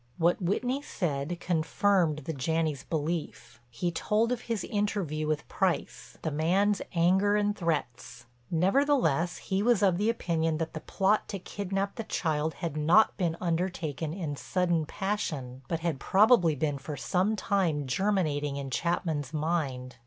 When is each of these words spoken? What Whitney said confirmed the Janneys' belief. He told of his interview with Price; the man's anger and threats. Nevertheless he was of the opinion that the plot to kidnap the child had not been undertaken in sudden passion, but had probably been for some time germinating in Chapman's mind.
What 0.17 0.41
Whitney 0.41 0.81
said 0.81 1.39
confirmed 1.39 2.23
the 2.25 2.33
Janneys' 2.33 2.83
belief. 2.89 3.61
He 3.69 3.91
told 3.91 4.31
of 4.31 4.41
his 4.41 4.63
interview 4.63 5.27
with 5.27 5.47
Price; 5.47 6.17
the 6.23 6.31
man's 6.31 6.81
anger 6.95 7.35
and 7.35 7.55
threats. 7.55 8.25
Nevertheless 8.49 9.37
he 9.37 9.61
was 9.61 9.83
of 9.83 9.99
the 9.99 10.09
opinion 10.09 10.57
that 10.57 10.73
the 10.73 10.79
plot 10.79 11.27
to 11.27 11.37
kidnap 11.37 11.97
the 11.97 12.03
child 12.03 12.55
had 12.55 12.75
not 12.75 13.15
been 13.15 13.37
undertaken 13.39 14.11
in 14.11 14.35
sudden 14.37 14.87
passion, 14.87 15.61
but 15.67 15.81
had 15.81 15.99
probably 15.99 16.55
been 16.55 16.79
for 16.79 16.97
some 16.97 17.35
time 17.35 17.85
germinating 17.85 18.55
in 18.55 18.71
Chapman's 18.71 19.35
mind. 19.35 19.97